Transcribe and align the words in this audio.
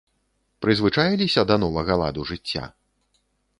Прызвычаіліся 0.65 1.45
да 1.51 1.55
новага 1.65 1.93
ладу 2.05 2.21
жыцця? 2.33 2.63